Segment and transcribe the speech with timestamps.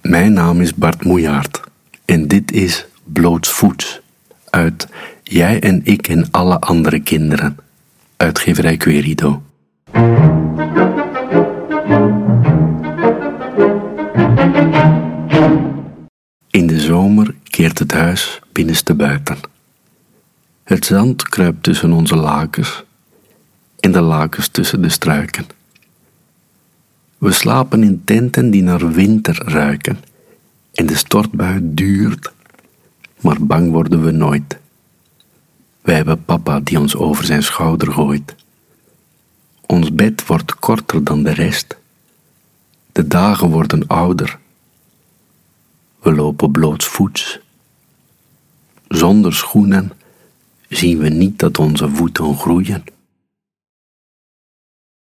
[0.00, 1.60] Mijn naam is Bart Moejaert
[2.04, 4.00] en dit is Blootsvoets
[4.50, 4.88] uit
[5.22, 7.56] Jij en ik en alle andere kinderen,
[8.16, 9.42] uitgeverij Querido.
[16.50, 19.38] In de zomer keert het huis binnenste buiten.
[20.64, 22.84] Het zand kruipt tussen onze lakens
[23.80, 25.46] en de lakens tussen de struiken.
[27.20, 29.98] We slapen in tenten die naar winter ruiken
[30.72, 32.32] en de stortbui duurt,
[33.20, 34.58] maar bang worden we nooit.
[35.80, 38.34] Wij hebben papa die ons over zijn schouder gooit.
[39.66, 41.76] Ons bed wordt korter dan de rest.
[42.92, 44.38] De dagen worden ouder.
[46.02, 47.40] We lopen blootsvoets.
[48.88, 49.92] Zonder schoenen
[50.68, 52.84] zien we niet dat onze voeten groeien.